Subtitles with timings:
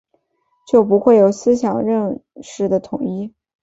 [0.67, 3.35] 就不会有思想认识的统一